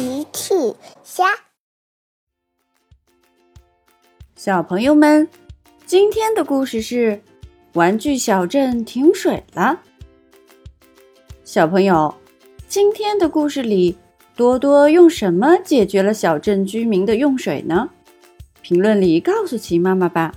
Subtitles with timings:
[0.00, 0.54] 奇趣
[1.04, 1.26] 虾，
[4.34, 5.28] 小朋友们，
[5.84, 7.20] 今天的故事是
[7.74, 9.78] 玩具小镇停水了。
[11.44, 12.14] 小朋友，
[12.66, 13.98] 今天的故事里，
[14.34, 17.90] 多多用什么解决了小镇居民的用水呢？
[18.62, 20.34] 评论里告诉奇妈妈吧。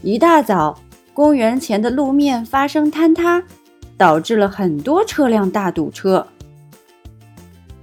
[0.00, 0.80] 一大早，
[1.12, 3.44] 公园前的路面发生坍塌，
[3.98, 6.26] 导致了很多车辆大堵车。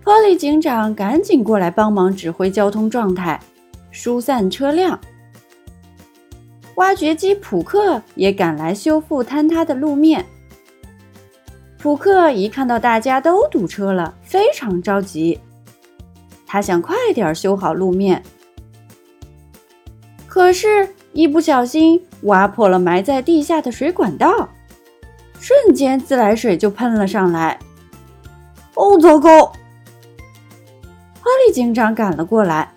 [0.04, 3.40] 波利警长赶紧过来帮忙指挥交通状态，
[3.92, 5.00] 疏散车辆。
[6.76, 10.26] 挖掘机普克也赶来修复坍塌的路面。
[11.78, 15.40] 普克一看到大家都堵车了，非常着急，
[16.48, 18.24] 他想快点修好路面。
[20.28, 24.50] 可是，一不小心挖破了埋在地下的水管道，
[25.40, 27.60] 瞬间自来水就喷了上来。
[28.76, 29.52] 哦，糟糕！
[31.52, 32.74] 警长赶了过来，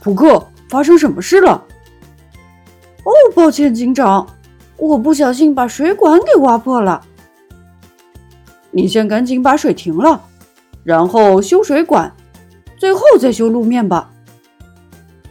[0.00, 1.64] 普克，发生什么事了？
[3.04, 4.26] 哦，抱歉，警长，
[4.76, 7.00] 我不小心把水管给挖破了。
[8.72, 10.20] 你先赶紧把水停了，
[10.82, 12.12] 然后修水管，
[12.76, 14.10] 最后再修路面吧。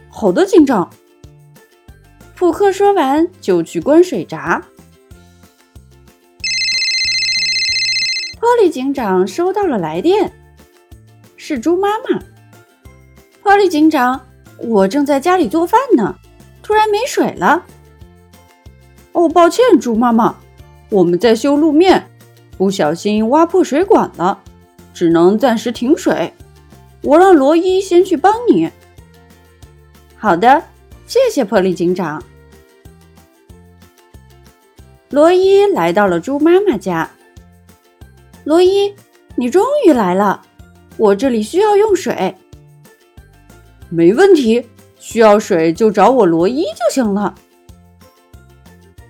[0.08, 0.88] 好的，警长。
[2.34, 4.62] 普克说完就去关水闸。
[8.40, 10.32] 波利警长收到了来电，
[11.48, 12.20] 是猪妈妈。
[13.40, 14.20] 波利警长，
[14.58, 16.16] 我正在家里做饭呢，
[16.60, 17.64] 突然没水了。
[19.12, 20.34] 哦，抱歉，猪妈妈，
[20.90, 22.10] 我们在修路面，
[22.58, 24.42] 不小心挖破水管了，
[24.92, 26.32] 只能暂时停水。
[27.02, 28.68] 我让罗伊先去帮你。
[30.16, 30.64] 好的，
[31.06, 32.20] 谢谢波利警长。
[35.10, 37.08] 罗伊来到了猪妈妈家。
[38.42, 38.92] 罗伊，
[39.36, 40.42] 你终于来了，
[40.96, 42.34] 我这里需要用水。
[43.88, 44.66] 没问题，
[44.98, 47.34] 需要水就找我罗伊就行了。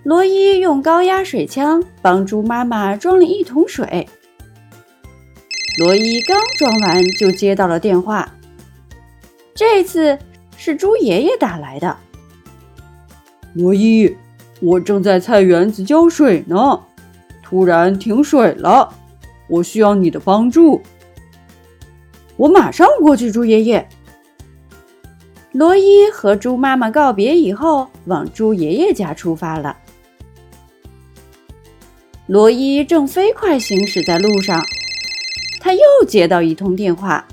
[0.02, 4.06] 罗伊用高压水枪帮猪妈妈装了一桶水。
[5.78, 8.32] 罗伊刚装完就接到了电话，
[9.54, 10.18] 这次
[10.56, 11.97] 是猪爷爷打来的。
[13.54, 14.16] 罗伊，
[14.60, 16.80] 我正在菜园子浇水呢，
[17.42, 18.92] 突然停水了，
[19.48, 20.80] 我需要你的帮助。
[22.36, 23.88] 我马上过去，猪爷爷。
[25.52, 29.76] 罗伊和猪妈妈告别以后，往猪爷爷家出发了。
[32.26, 34.62] 罗伊正飞快行驶在路上，
[35.60, 37.26] 他又接到一通电话。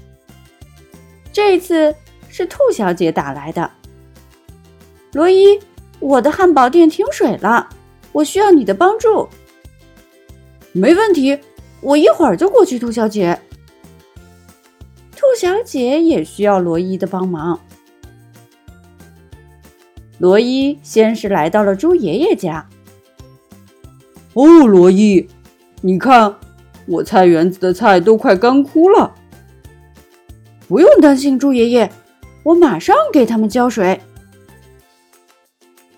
[1.33, 1.93] 这次
[2.29, 3.69] 是兔小姐打来的。
[5.11, 5.59] 罗伊，
[5.99, 7.67] 我的汉堡店停水了，
[8.11, 9.27] 我需要你的帮助。
[10.71, 11.37] 没问题，
[11.81, 12.79] 我一会儿就过去。
[12.79, 13.37] 兔小姐，
[15.35, 17.59] 小姐也需要罗伊的帮忙。
[20.19, 22.67] 罗伊先是来到了猪爷爷家。
[24.33, 25.27] 哦，罗伊，
[25.81, 26.35] 你看，
[26.85, 29.13] 我菜园子的菜都快干枯了。
[30.67, 31.91] 不用担心，猪爷爷，
[32.43, 34.01] 我马上给他们浇水。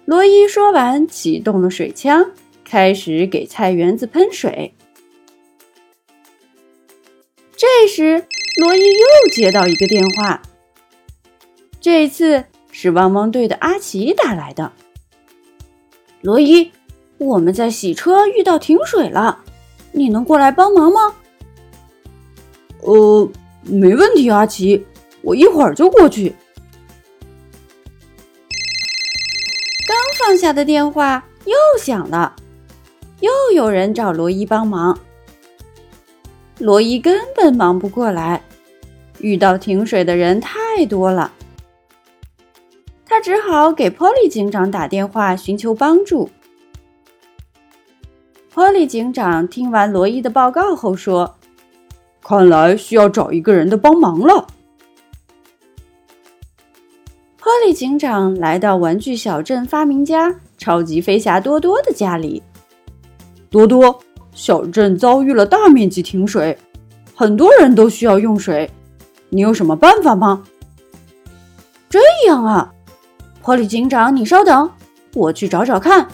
[0.05, 2.31] 罗伊说完，启动了水枪，
[2.63, 4.73] 开始给菜园子喷水。
[7.55, 8.25] 这时，
[8.57, 10.41] 罗伊又接到一个电话，
[11.79, 12.45] 这次。
[12.77, 14.73] 是汪汪队的阿奇打来的。
[16.19, 16.73] 罗伊，
[17.17, 19.45] 我们在洗车遇到停水了，
[19.93, 21.15] 你能过来帮忙吗？
[22.81, 23.31] 呃，
[23.63, 24.85] 没问题，阿奇，
[25.21, 26.35] 我一会儿就过去。
[29.87, 32.35] 刚放下的电话又响了，
[33.21, 34.99] 又有人找罗伊帮忙。
[36.57, 38.41] 罗伊根本忙不过来，
[39.19, 41.31] 遇到停水的人太多了。
[43.05, 46.29] 他只好给波利警长打电话寻求帮助。
[48.53, 51.35] 波利警长听完罗伊的报告后说
[52.23, 54.47] ：“看来需要找一个人的帮忙了。”
[57.37, 62.41] 波利警长来到玩具小镇发明家超级飞侠多多的家里。
[63.49, 64.01] 多多，
[64.35, 66.55] 小镇遭遇了大面积停水，
[67.15, 68.69] 很多人都需要用水，
[69.29, 70.43] 你有什么办法吗？
[71.89, 72.71] 这样啊。
[73.41, 74.69] 波利警长，你稍等，
[75.13, 76.07] 我去找找看。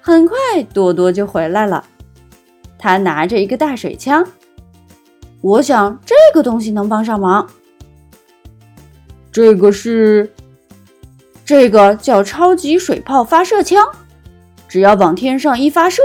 [0.00, 0.36] 很快，
[0.74, 1.84] 多多就回来了，
[2.76, 4.26] 他拿着一个大水枪。
[5.40, 7.48] 我想这个东西能帮上忙。
[9.30, 10.32] 这个是，
[11.44, 13.88] 这个叫超级水炮发射枪，
[14.72, 16.00] 只要往天上一发射，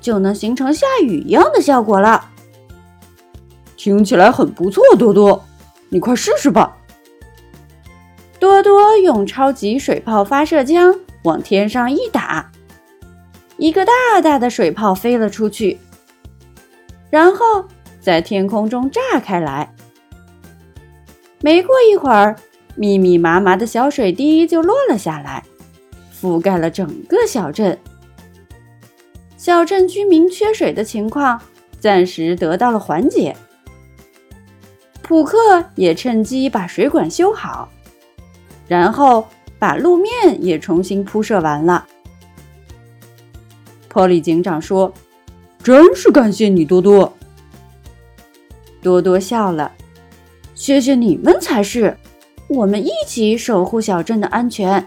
[0.00, 2.30] 就能形成下雨一样的效果了。
[3.76, 5.44] 听起来很不错，多多，
[5.90, 6.78] 你快试试吧。
[8.38, 12.50] 多多用超级水炮发射枪往天上一打，
[13.58, 13.92] 一个大
[14.22, 15.78] 大的水泡飞了出去，
[17.10, 17.66] 然后
[18.00, 19.74] 在天空中炸开来。
[21.42, 22.34] 没过一会儿，
[22.76, 25.44] 密密麻麻的小水滴就落了下来，
[26.18, 27.78] 覆盖了整个小镇。
[29.40, 31.40] 小镇居民缺水的情况
[31.78, 33.34] 暂时得到了缓解。
[35.00, 37.66] 普克也趁机把水管修好，
[38.68, 39.26] 然后
[39.58, 40.12] 把路面
[40.44, 41.86] 也重新铺设完了。
[43.88, 44.92] 波利警长说
[45.64, 47.10] ：“真是感谢你，多多。”
[48.82, 49.72] 多多笑了
[50.54, 51.96] ：“谢谢你们才是，
[52.46, 54.86] 我们一起守护小镇的安全。”